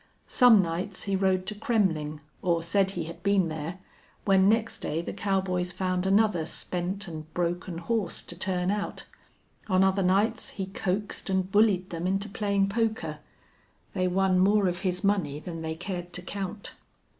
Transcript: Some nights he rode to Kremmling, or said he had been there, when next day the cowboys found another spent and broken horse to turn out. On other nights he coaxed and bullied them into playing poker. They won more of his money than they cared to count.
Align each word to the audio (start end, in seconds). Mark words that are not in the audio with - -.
Some 0.25 0.63
nights 0.63 1.03
he 1.03 1.15
rode 1.15 1.45
to 1.45 1.53
Kremmling, 1.53 2.21
or 2.41 2.63
said 2.63 2.89
he 2.89 3.03
had 3.03 3.21
been 3.21 3.49
there, 3.49 3.77
when 4.25 4.49
next 4.49 4.79
day 4.79 4.99
the 5.03 5.13
cowboys 5.13 5.71
found 5.71 6.07
another 6.07 6.47
spent 6.47 7.07
and 7.07 7.31
broken 7.35 7.77
horse 7.77 8.23
to 8.23 8.35
turn 8.35 8.71
out. 8.71 9.05
On 9.67 9.83
other 9.83 10.01
nights 10.01 10.49
he 10.57 10.65
coaxed 10.65 11.29
and 11.29 11.51
bullied 11.51 11.91
them 11.91 12.07
into 12.07 12.29
playing 12.29 12.67
poker. 12.67 13.19
They 13.93 14.07
won 14.07 14.39
more 14.39 14.67
of 14.67 14.79
his 14.79 15.03
money 15.03 15.39
than 15.39 15.61
they 15.61 15.75
cared 15.75 16.13
to 16.13 16.23
count. 16.23 16.73